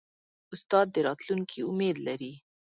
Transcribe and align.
استاد 0.53 0.87
د 0.91 0.97
راتلونکي 1.07 1.59
امید 1.69 1.97
لري. 2.07 2.33